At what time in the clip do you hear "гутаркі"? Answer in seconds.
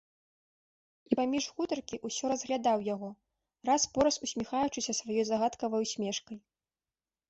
1.57-2.01